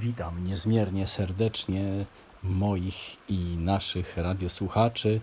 [0.00, 2.06] Witam niezmiernie serdecznie
[2.42, 5.20] moich i naszych radiosłuchaczy.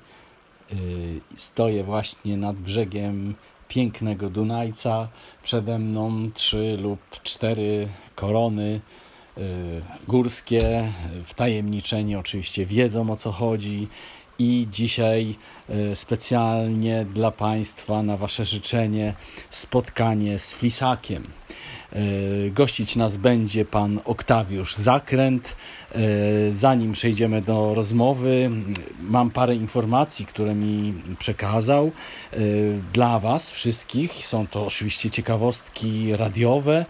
[0.74, 3.36] Y, Stoję właśnie nad brzegiem
[3.68, 5.08] pięknego Dunajca.
[5.44, 8.82] Przede mną trzy lub cztery korony
[9.38, 9.42] y,
[10.08, 10.94] górskie.
[11.24, 13.88] Wtajemniczeni oczywiście wiedzą o co chodzi.
[14.40, 15.36] I dzisiaj
[15.70, 19.14] y, specjalnie dla Państwa na Wasze życzenie
[19.50, 21.24] spotkanie z Flisakiem.
[21.96, 25.56] Y, Gościć nas będzie pan Oktawiusz Zakręt.
[25.96, 28.50] Y, Zanim przejdziemy do rozmowy,
[29.02, 31.92] mam parę informacji, które mi przekazał
[32.34, 34.12] y, dla Was wszystkich.
[34.12, 36.86] Są to oczywiście ciekawostki radiowe.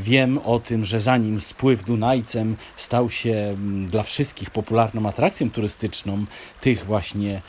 [0.00, 6.24] Wiem o tym, że zanim spływ Dunajcem stał się dla wszystkich popularną atrakcją turystyczną
[6.60, 7.42] tych właśnie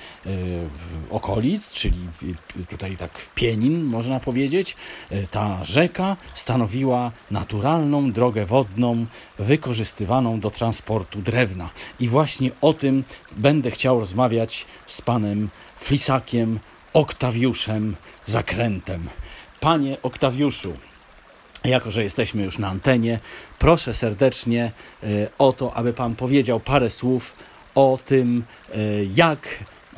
[1.09, 1.97] okolic, czyli
[2.69, 4.75] tutaj tak Pienin, można powiedzieć,
[5.31, 9.05] ta rzeka stanowiła naturalną drogę wodną
[9.39, 11.69] wykorzystywaną do transportu drewna.
[11.99, 13.03] I właśnie o tym
[13.37, 16.59] będę chciał rozmawiać z panem Flisakiem
[16.93, 17.95] Oktawiuszem
[18.25, 19.09] Zakrętem.
[19.59, 20.73] Panie Oktawiuszu,
[21.63, 23.19] jako że jesteśmy już na antenie,
[23.59, 24.71] proszę serdecznie
[25.03, 27.35] e, o to, aby Pan powiedział parę słów
[27.75, 28.77] o tym, e,
[29.15, 29.47] jak,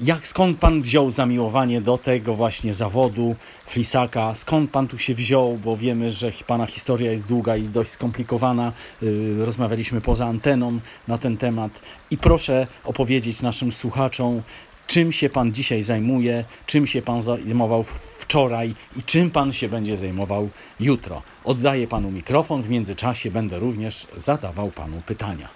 [0.01, 5.57] jak skąd Pan wziął zamiłowanie do tego właśnie zawodu flisaka, skąd Pan tu się wziął,
[5.57, 8.71] bo wiemy, że Pana historia jest długa i dość skomplikowana.
[9.03, 11.71] E, Rozmawialiśmy poza anteną na ten temat
[12.11, 14.41] i proszę opowiedzieć naszym słuchaczom,
[14.87, 17.83] czym się Pan dzisiaj zajmuje, czym się Pan zajmował
[18.19, 21.21] wczoraj i czym Pan się będzie zajmował jutro.
[21.43, 25.47] Oddaję Panu mikrofon, w międzyczasie będę również zadawał Panu pytania.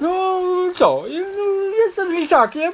[0.00, 0.40] No
[0.76, 1.04] co,
[1.36, 1.44] no,
[1.86, 2.72] jestem lisakiem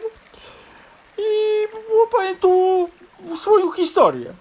[2.32, 2.88] i tu
[3.36, 4.32] swoją historię.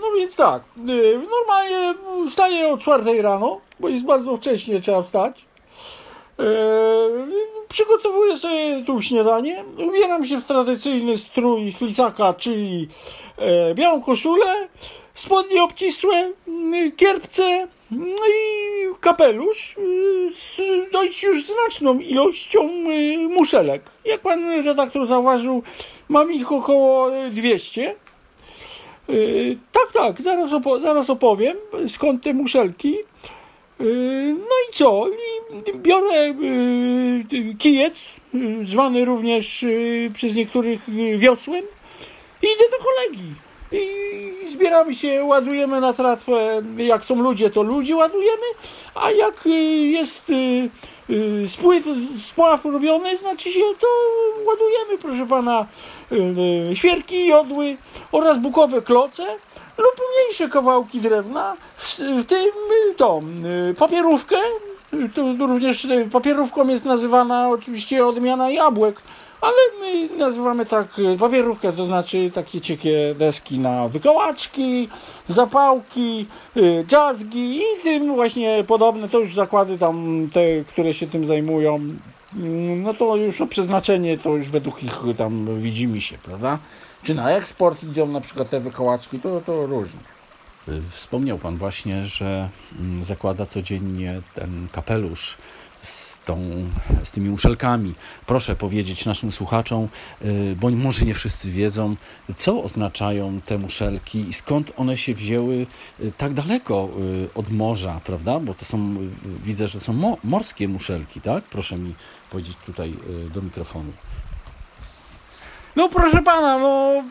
[0.00, 1.94] No więc tak, y, normalnie
[2.30, 5.44] wstaję o czwartej rano, bo jest bardzo wcześnie, trzeba wstać.
[6.38, 6.44] E,
[7.68, 12.88] Przygotowuję sobie tu śniadanie, ubieram się w tradycyjny strój flisaka, czyli
[13.38, 14.68] e, białą koszulę,
[15.14, 16.32] spodnie obcisłe,
[16.74, 20.60] y, kierpce no i kapelusz y, z
[20.92, 23.82] dość już znaczną ilością y, muszelek.
[24.04, 25.62] Jak pan redaktor zauważył,
[26.08, 27.94] mam ich około 200.
[29.10, 31.56] Y, Tak, tak, zaraz, opo- zaraz opowiem
[31.88, 32.94] skąd te muszelki.
[33.80, 35.06] Y, No i co?
[35.08, 36.34] I biorę
[37.32, 37.94] y, kijec,
[38.34, 41.64] y, zwany również y, przez niektórych y, wiosłem,
[42.42, 43.32] i idę do kolegi.
[43.72, 46.62] I zbieramy się, ładujemy na tratwę.
[46.76, 48.46] Jak są ludzie, to ludzi ładujemy,
[48.94, 49.50] a jak y,
[49.90, 50.70] jest y,
[51.10, 51.86] y, spływ,
[52.30, 53.86] spław robiony, znaczy się, to
[54.46, 55.66] ładujemy, proszę pana,
[56.74, 57.76] świerki, jodły
[58.12, 59.22] oraz bukowe kloce
[59.78, 61.56] lub mniejsze kawałki drewna,
[61.98, 64.36] w, tym y, papierówkę.
[65.14, 69.00] To również papierówką jest nazywana oczywiście odmiana jabłek,
[69.40, 74.88] ale my nazywamy tak y, papierówkę, to znaczy takie cienkie deski na wykołaczki,
[75.28, 76.26] zapałki,
[76.56, 81.74] y, dżazgi i tym właśnie podobne, to już zakłady tam te, które się tym zajmują,
[82.36, 86.58] mm, no to już o przeznaczenie to już według ich tam widzimy się, prawda?
[87.02, 90.00] Czy na eksport idą na przykład te wykołaczki, to, to różnie.
[90.68, 92.48] Y, Wspomniał Pan właśnie, że
[92.78, 95.36] mm, zakłada codziennie ten kapelusz
[95.82, 96.38] z, tą,
[97.04, 97.94] z tymi muszelkami.
[98.26, 99.88] Proszę powiedzieć naszym słuchaczom,
[100.22, 101.96] y, bo może nie wszyscy wiedzą,
[102.36, 105.66] co oznaczają te muszelki i skąd one się wzięły
[106.00, 106.88] y, tak daleko
[107.24, 108.40] y, od morza, prawda?
[108.40, 108.96] Bo to są,
[109.44, 111.44] widzę, że to są mo- morskie muszelki, tak?
[111.44, 111.94] Proszę mi
[112.30, 112.94] powiedzieć tutaj
[113.34, 113.92] do mikrofonu.
[115.76, 117.02] No proszę pana, no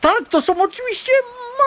[0.00, 1.12] tak, to są oczywiście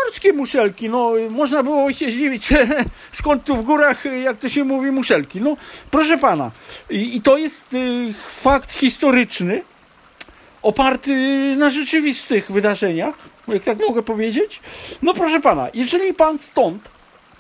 [0.06, 0.90] morskie muszelki.
[0.90, 2.50] No można było się zdziwić,
[3.20, 5.42] skąd tu w górach, jak to się mówi, muszelki.
[5.42, 5.58] No
[5.92, 6.52] proszę pana,
[6.90, 9.62] i, i to jest y, fakt historyczny,
[10.62, 11.16] oparty
[11.58, 13.16] na rzeczywistych wydarzeniach,
[13.48, 14.60] jak tak mogę powiedzieć.
[15.02, 16.90] No proszę pana, jeżeli pan stąd,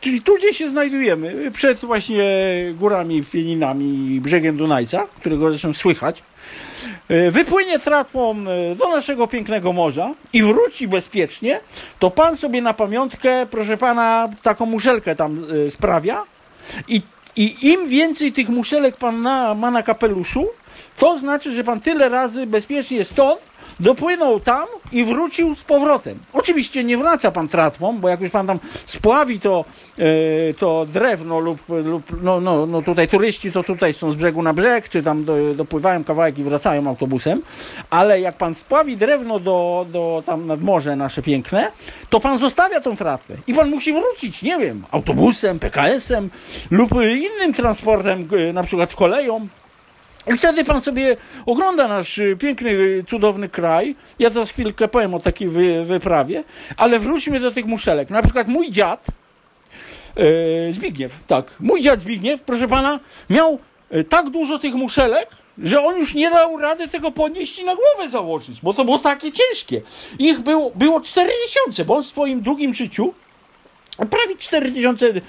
[0.01, 2.23] czyli tu gdzie się znajdujemy, przed właśnie
[2.73, 6.23] górami, pieninami i brzegiem Dunajca, którego zresztą słychać,
[7.31, 11.59] wypłynie tratwą e, do naszego pięknego morza i wróci bezpiecznie,
[11.99, 16.23] to pan sobie na pamiątkę, proszę pana, taką muszelkę tam e, sprawia
[16.87, 17.01] i,
[17.35, 20.47] i im więcej tych muszelek pan na, ma na kapeluszu,
[20.97, 23.48] to znaczy, że pan tyle razy bezpiecznie stąd
[23.79, 26.19] dopłynął tam i wrócił z powrotem.
[26.33, 29.65] Oczywiście nie wraca pan tratwą, bo jak już pan tam spławi to,
[29.97, 34.43] e, to drewno lub, lub no, no, no tutaj turyści to tutaj są z brzegu
[34.43, 37.41] na brzeg, czy tam do, dopływają kawałek i wracają autobusem,
[37.89, 41.71] ale jak pan spławi drewno do, do tam nad morze nasze piękne,
[42.09, 46.29] to pan zostawia tą tratwę i pan musi wrócić, nie wiem, autobusem, PKS-em
[46.71, 49.47] lub innym transportem, e, na przykład koleją.
[50.33, 53.95] I wtedy pan sobie ogląda nasz y, piękny, y, cudowny kraj.
[54.19, 56.43] Ja to chwilkę powiem o takiej wy, wyprawie,
[56.77, 58.09] ale wróćmy do tych muszelek.
[58.09, 59.07] Na przykład mój dziad,
[60.15, 62.99] yy, Zbigniew, tak, mój dziad Zbigniew, proszę pana,
[63.29, 63.59] miał
[63.91, 67.75] yy, tak dużo tych muszelek, że on już nie dał rady tego podnieść i na
[67.75, 69.81] głowę założyć, bo to było takie ciężkie.
[70.19, 73.13] Ich było, było 4000, bo on w swoim długim życiu
[74.05, 75.21] prawie 4000 y,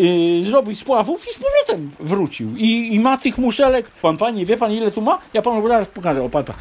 [0.00, 2.56] y, zrobił spławów i z powrotem wrócił.
[2.56, 3.90] I, I ma tych muszelek.
[3.90, 5.18] Pan panie, wie pan ile tu ma?
[5.34, 6.22] Ja panu zaraz pokażę.
[6.22, 6.56] O, pan, pan.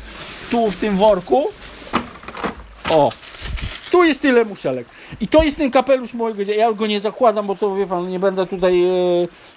[0.51, 1.48] Tu w tym worku.
[2.89, 3.10] O,
[3.92, 4.88] tu jest tyle muszelek.
[5.21, 6.42] I to jest ten kapelusz mojego.
[6.42, 8.88] Ja go nie zakładam, bo to wie pan, nie będę tutaj, e,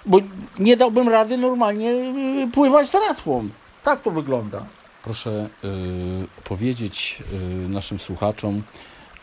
[0.05, 0.19] bo
[0.59, 3.49] nie dałbym rady normalnie e, pływać tratwą.
[3.83, 4.65] Tak to wygląda.
[5.03, 5.67] Proszę y,
[6.43, 7.23] powiedzieć
[7.65, 8.63] y, naszym słuchaczom,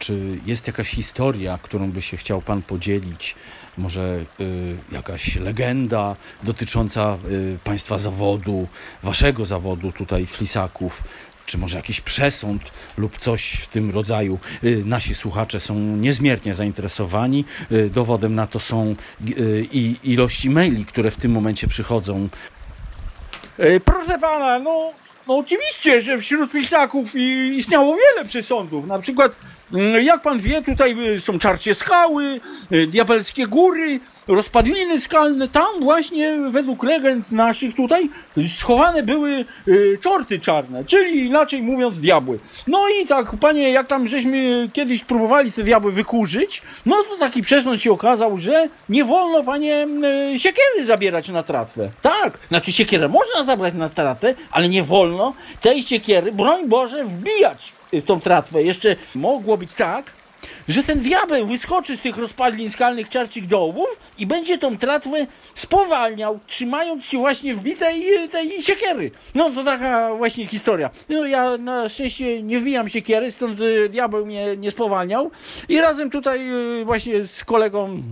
[0.00, 3.34] czy jest jakaś historia, którą by się chciał Pan podzielić?
[3.78, 8.68] Może y, jakaś legenda dotycząca y, Państwa zawodu,
[9.02, 11.02] Waszego zawodu tutaj, flisaków?
[11.46, 12.62] Czy może jakiś przesąd
[12.96, 14.38] lub coś w tym rodzaju?
[14.64, 17.44] Y, nasi słuchacze są niezmiernie zainteresowani.
[17.72, 18.94] Y, dowodem na to są
[19.38, 22.28] y, i ilości maili, które w tym momencie przychodzą.
[23.58, 24.92] E, Proszę pana, no,
[25.28, 27.14] no oczywiście, że wśród pisaków
[27.56, 28.86] istniało wiele przesądów.
[28.86, 29.36] Na przykład,
[30.02, 32.40] jak pan wie, tutaj y, są czarcie skały,
[32.72, 35.48] y, diabelskie góry, rozpadliny skalne.
[35.48, 38.10] Tam właśnie według legend naszych tutaj
[38.58, 42.38] schowane były y, czorty czarne, czyli inaczej mówiąc diabły.
[42.66, 47.42] No i tak, panie, jak tam żeśmy kiedyś próbowali te diabły wykurzyć, no to taki
[47.42, 49.86] przesąd się okazał, że nie wolno, panie,
[50.36, 51.90] siekiery zabierać na tratwę.
[52.02, 57.79] Tak, znaczy siekierę można zabrać na tratwę, ale nie wolno tej siekiery, broń Boże, wbijać
[58.06, 58.62] tą tratwę.
[58.62, 60.12] Jeszcze mogło być tak,
[60.68, 63.88] że ten diabeł wyskoczy z tych rozpadlin skalnych czarcich dołów
[64.18, 69.10] i będzie tą tratwę spowalniał, trzymając się właśnie wbitej tej siekiery.
[69.34, 70.90] No to taka właśnie historia.
[71.08, 75.30] No ja na szczęście nie wbijam siekiery, stąd y, diabeł mnie nie spowalniał
[75.68, 76.50] i razem tutaj
[76.80, 78.02] y, właśnie z kolegą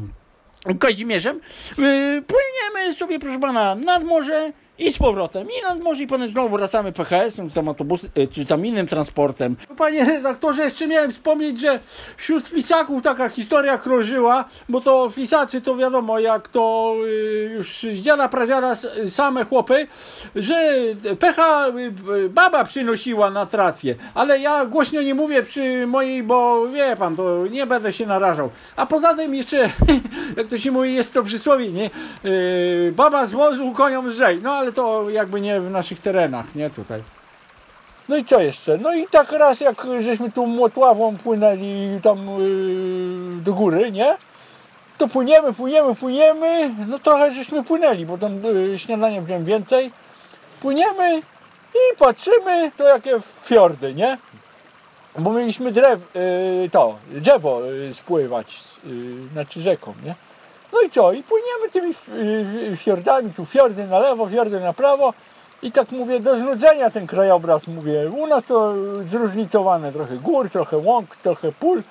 [0.79, 5.49] Kazimierzem y, płyniemy sobie, proszę pana, nad morze i z powrotem.
[5.51, 8.87] I nad morze i potem znowu wracamy PHS-em, czy tam autobusem, y, czy tam innym
[8.87, 9.57] transportem.
[9.77, 11.81] Panie redaktorze, jeszcze miałem wspomnieć, że
[12.17, 17.99] wśród flisaków taka historia krążyła, bo to flisacy to wiadomo, jak to y, już z
[17.99, 18.77] dziada pradziada
[19.09, 19.87] same chłopy,
[20.37, 20.73] że
[21.19, 26.69] pecha y, y, baba przynosiła na tratwie, ale ja głośno nie mówię przy mojej, bo
[26.69, 28.51] wie pan, to nie będę się narażał.
[28.77, 29.57] A poza tym jeszcze,
[30.37, 31.91] jak to się mówi, jest to przysłowie, nie?
[32.25, 34.41] Yy, baba z wozu koniom lżej.
[34.43, 37.03] No ale to jakby nie w naszych terenach, nie tutaj.
[38.09, 38.79] No i co jeszcze?
[38.79, 44.17] No i tak raz jak żeśmy tu młotławą płynęli tam yy, do góry, nie?
[44.99, 46.75] To płyniemy, płyniemy, płyniemy.
[46.87, 49.93] No trochę żeśmy płynęli, bo tam yy, śniadania wziąłem więcej.
[50.61, 51.19] Płyniemy
[51.75, 54.19] i patrzymy, to jakie fiordy, nie?
[55.19, 60.15] Bo mieliśmy drew, yy, to, drzewo yy, spływać, yy, znaczy rzeką, nie?
[60.73, 61.13] No i co?
[61.13, 62.09] I płyniemy tymi f-
[62.73, 65.13] y, fiordami, tu fiordy na lewo, fiordy na prawo.
[65.63, 68.11] I tak mówię, do znudzenia ten krajobraz, mówię.
[68.17, 68.75] U nas to
[69.11, 71.83] zróżnicowane, trochę gór, trochę łąk, trochę pól.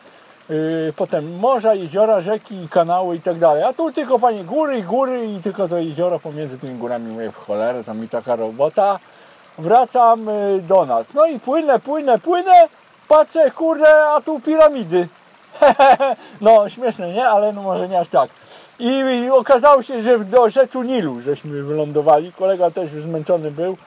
[0.50, 3.64] Yy, potem morza, jeziora, rzeki, kanały i tak dalej.
[3.64, 7.12] A tu tylko panie góry i góry i tylko to jezioro pomiędzy tymi górami.
[7.14, 9.00] Mówię, w cholerę, tam mi taka robota.
[9.58, 11.08] Wracam y, do nas.
[11.14, 12.68] No i płynę, płynę, płynę.
[13.08, 15.08] Patrzę, kurde, a tu piramidy.
[16.42, 17.30] no, śmieszne, nie?
[17.30, 18.30] Ale no może nie aż tak.
[18.80, 22.32] I, okazało się, że do rzeczu Nilu żeśmy wylądowali.
[22.32, 23.78] Kolega też już zmęczony był.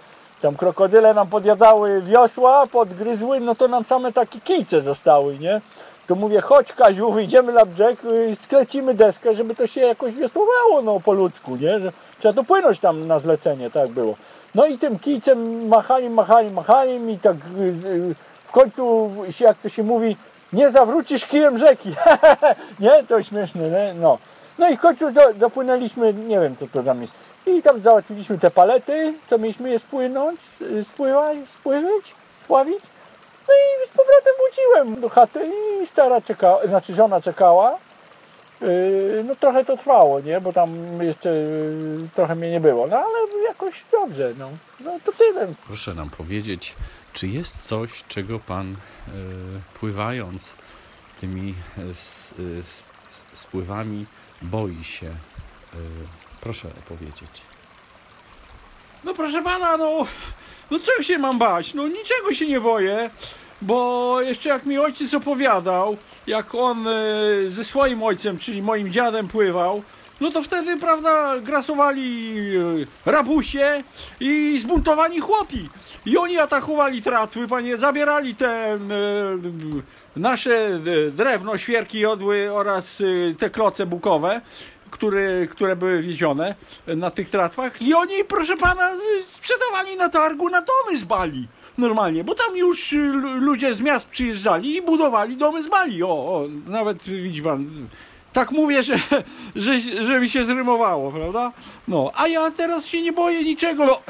[0.40, 5.60] Tam krokodyle nam podjadały wiosła, podgryzły, no to nam same takie kijce zostały, nie?
[6.06, 10.82] To mówię, chodź Kaziu, wyjdziemy na brzeg, y, sklecimy deskę, żeby to się jakoś wiosłowało,
[10.82, 11.78] no po ludzku, nie?
[11.78, 14.14] Że trzeba dopłynąć tam na zlecenie, tak było.
[14.54, 19.68] No i tym kijcem machali, machali, machali i tak y, y, w końcu, jak to
[19.68, 20.16] się mówi,
[20.52, 21.94] nie zawrócisz kijem rzeki.
[22.80, 23.04] nie?
[23.08, 23.94] To śmieszne, nie?
[23.94, 24.18] No.
[24.60, 27.14] No i w końcu do, dopłynęliśmy, nie wiem co to tam jest.
[27.46, 32.80] I tam załatwiliśmy te palety, co mieliśmy je spłynąć, y, spływać, spływać, spławić.
[33.48, 35.50] No i z powrotem wróciłem do chaty
[35.82, 37.78] i stara czekała, znaczy żona czekała.
[38.60, 40.40] Yy, no trochę to trwało, nie?
[40.40, 44.50] Bo tam jeszcze yy, trochę mnie nie było, no ale jakoś dobrze, no.
[44.80, 45.46] No to tyle.
[45.66, 46.74] Proszę nam powiedzieć,
[47.12, 48.76] czy jest coś, czego Pan
[49.80, 50.54] pływając
[51.20, 51.54] tymi
[53.34, 54.06] spływami
[54.42, 55.06] boi się?
[55.06, 55.16] E,
[56.40, 57.40] proszę opowiedzieć.
[59.04, 60.06] No proszę pana, no,
[60.70, 61.74] no czego się mam bać?
[61.74, 63.10] No niczego się nie boję,
[63.62, 66.92] bo jeszcze jak mi ojciec opowiadał, jak on e,
[67.48, 69.82] ze swoim ojcem, czyli moim dziadem pływał,
[70.20, 72.36] no to wtedy, prawda, grasowali
[73.06, 73.82] e, rabusie
[74.20, 75.68] i zbuntowani chłopi.
[76.06, 78.78] I oni atakowali tratwy, panie, zabierali te e,
[80.16, 82.96] nasze e, drewno, świerki, jodły oraz
[83.38, 84.40] te kloce bukowe
[84.90, 86.54] które, które były wiezione
[86.86, 88.90] na tych tratwach i oni, proszę pana,
[89.30, 91.48] sprzedawali na targu na domy z Bali.
[91.78, 96.02] Normalnie, bo tam już lu- ludzie z miast przyjeżdżali i budowali domy z Bali.
[96.02, 97.88] O, o nawet widzi pan,
[98.32, 98.96] tak mówię, że,
[99.56, 101.52] że, że mi się zrymowało, prawda?
[101.88, 103.86] No, a ja teraz się nie boję niczego.
[103.86, 104.00] No,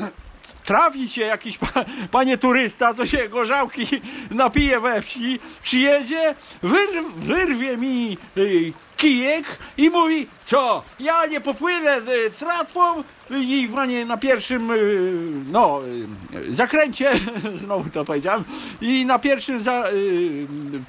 [0.64, 3.86] trafi się jakiś pa, panie turysta, co się gorzałki
[4.30, 11.99] napije we wsi, przyjedzie, wyr, wyrwie mi y, kijek i mówi, co, ja nie popłynę
[11.99, 15.12] y, tratwą i panie na pierwszym, y,
[15.52, 15.80] no,
[16.35, 17.12] y, zakręcie,
[17.64, 18.45] znowu to powiedziałem,
[18.80, 19.85] i na pierwszym za,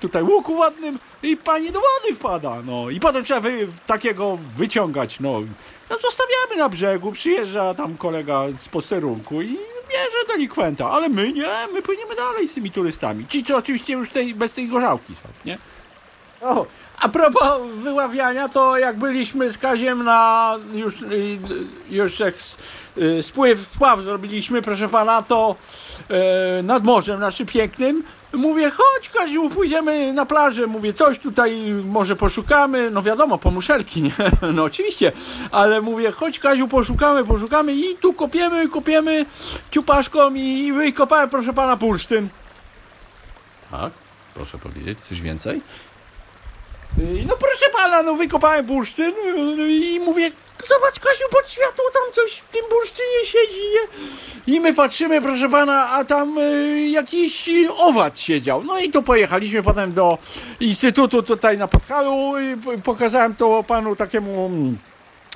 [0.01, 5.19] tutaj łuku ładnym i pani do wody wpada, no, i potem trzeba wy, takiego wyciągać,
[5.19, 5.41] no,
[5.89, 9.57] no zostawiamy na brzegu, przyjeżdża tam kolega z posterunku i
[9.91, 13.27] bierze delikwenta, ale my nie, my płyniemy dalej z tymi turystami.
[13.27, 15.57] Ci, co oczywiście już tej, bez tej gorzałki są, nie?
[16.41, 16.65] O,
[16.99, 21.37] a propos wyławiania, to jak byliśmy z Kaziem na już, y,
[21.89, 22.33] już jak
[22.97, 25.55] y, spływ, spław zrobiliśmy, proszę pana, to
[26.09, 32.15] e, nad morzem naszym pięknym, mówię, chodź Kaziu, pójdziemy na plażę, mówię, coś tutaj może
[32.15, 34.13] poszukamy, no wiadomo, po muszelki, nie?
[34.53, 35.11] no oczywiście,
[35.51, 39.25] ale mówię, chodź Kaziu, poszukamy, poszukamy i tu kopiemy, kopiemy
[39.71, 42.29] ciupaszką i wykopałem, proszę pana, bursztyn.
[43.71, 43.91] Tak?
[44.33, 45.61] Proszę powiedzieć coś więcej?
[46.97, 49.13] No proszę pana, no wykopałem bursztyn
[49.59, 50.31] y, i mówię,
[50.69, 54.53] zobacz Kasiu, pod światło tam coś w tym bursztynie siedzi, nie?
[54.55, 58.63] I my patrzymy, proszę pana, a tam y, jakiś owad siedział.
[58.63, 60.17] No i to pojechaliśmy potem do
[60.59, 64.51] instytutu tutaj na Podhalu i pokazałem to panu takiemu...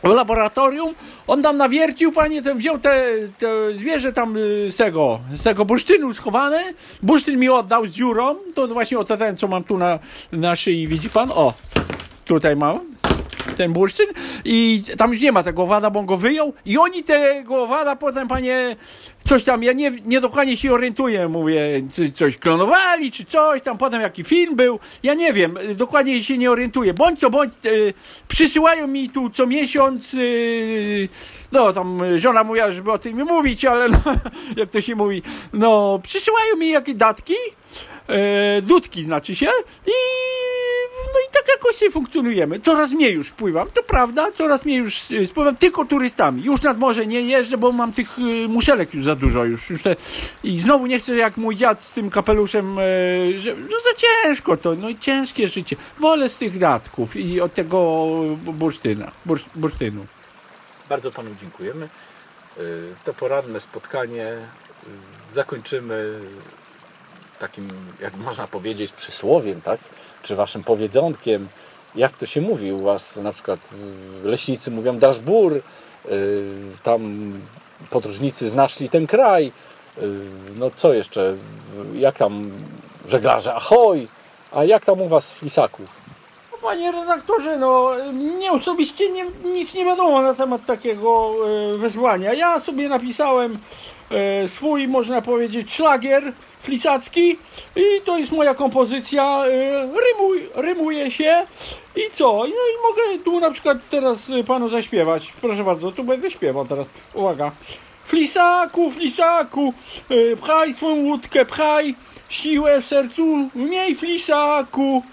[0.04, 0.96] w laboratorium,
[1.28, 3.06] on tam nawiercił, panie, ten wziął te,
[3.38, 3.48] te
[3.78, 6.64] zwierzę tam y, z tego, z tego bursztynu schowane,
[7.04, 10.00] bursztyn mi oddał z dziurą, to właśnie oto ten, co mam tu na,
[10.32, 11.54] na szyi, widzi pan, o,
[12.26, 12.95] tutaj mam,
[13.56, 14.08] ten bursztyn
[14.46, 17.96] i tam już nie ma tego owada, bo on go wyjął i oni tego owada
[17.96, 18.76] potem, panie,
[19.28, 21.62] coś tam, ja nie, nie dokładnie się orientuję, mówię,
[21.94, 26.38] czy coś klonowali, czy coś tam, potem jaki film był, ja nie wiem, dokładnie się
[26.38, 27.94] nie orientuję, bądź co bądź, y,
[28.28, 31.10] przysyłają mi tu co miesiąc, y,
[31.52, 34.00] no tam żona mówiła, żeby o tym nie mówić, ale no,
[34.58, 35.22] jak to się mówi,
[35.54, 37.34] no przysyłają mi jakieś datki,
[38.08, 39.50] e, dudki znaczy się
[39.88, 39.92] i
[41.14, 42.60] no i tak jakoś sobie funkcjonujemy.
[42.60, 46.44] Coraz mniej już pływam, to prawda, coraz mniej już e, spływam tylko turystami.
[46.44, 49.70] Już nad morze nie jeżdżę, bo mam tych e, muszelek już za dużo już.
[49.70, 49.96] już te,
[50.44, 52.76] I znowu nie chcę jak mój dziad z tym kapeluszem,
[53.34, 55.76] że, że za ciężko to, no i ciężkie życie.
[56.00, 58.08] Wolę z tych datków i od tego
[58.38, 60.06] bursztyna, bursz, bursztynu.
[60.90, 61.90] Bardzo Panu dziękujemy.
[63.06, 64.26] To poranne spotkanie
[65.34, 66.20] zakończymy
[67.40, 67.68] takim,
[68.00, 69.80] jak można powiedzieć, przysłowiem, tak?
[70.24, 71.48] Czy Waszym powiedzonkiem.
[71.96, 73.16] Jak to się mówi u Was?
[73.16, 73.60] Na przykład
[74.24, 75.22] y, leśnicy mówią dasz y,
[76.84, 77.34] tam
[77.90, 79.52] podróżnicy znaszli ten kraj.
[79.98, 80.02] Y,
[80.56, 81.36] No co jeszcze?
[81.94, 82.52] Jak tam
[83.08, 84.08] żeglarze ahoj?
[84.52, 85.88] A jak tam u Was w Flisaków?
[86.52, 91.36] No, Panie redaktorze, no mnie osobiście nie, nic nie wiadomo na temat takiego
[91.78, 92.34] wezwania.
[92.34, 93.58] Ja sobie napisałem
[94.12, 96.34] e, swój, można powiedzieć, szlagier
[96.66, 97.38] flisacki
[97.76, 99.44] i to jest moja kompozycja.
[99.46, 101.48] E, rymuj, rymuje się
[101.96, 102.34] i co?
[102.34, 105.34] No i mogę tu na przykład teraz e, panu zaśpiewać.
[105.42, 106.88] Proszę bardzo, tu będę śpiewał teraz.
[107.14, 107.52] Uwaga.
[108.06, 109.74] Flisaku, flisaku,
[110.10, 111.96] e, pchaj swą łódkę, pchaj
[112.30, 115.04] siłę w sercu, miej flisaku.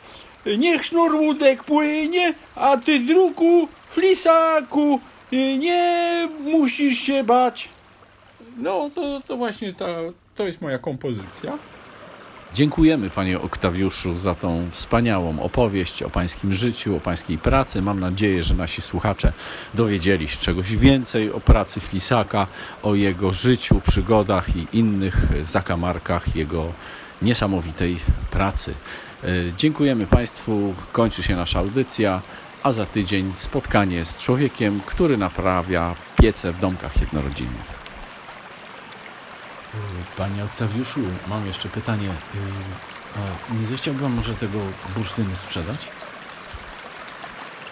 [0.59, 5.01] Niech sznur łódek płynie, a ty druku, flisaku,
[5.33, 7.69] nie musisz się bać.
[8.57, 9.87] No, to, to właśnie ta,
[10.35, 11.59] to jest moja kompozycja.
[12.55, 17.83] Dziękujemy Panie Oktawiuszu za tą wspaniałą opowieść o Pańskim życiu, o Pańskiej pracy.
[17.83, 19.33] Mam nadzieję, że nasi słuchacze
[19.75, 22.47] dowiedzieli się czegoś więcej o pracy Flisaka,
[22.83, 26.73] o jego życiu, przygodach i innych zakamarkach jego
[27.23, 27.99] niesamowitej
[28.31, 28.75] pracy.
[29.25, 29.29] E,
[29.59, 30.75] Dziękujemy Państwu.
[30.93, 32.23] Kończy się nasza audycja
[32.63, 37.82] a za tydzień spotkanie z człowiekiem, który naprawia piece w domkach jednorodzinnych.
[40.17, 42.11] Panie Oktawiuszu, mam jeszcze pytanie.
[43.17, 44.59] A nie zechciałby może tego
[44.97, 45.89] bursztynu sprzedać?